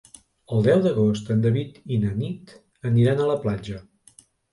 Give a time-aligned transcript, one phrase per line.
[0.53, 2.55] El deu d'agost en David i na Nit
[2.91, 3.83] aniran a la platja.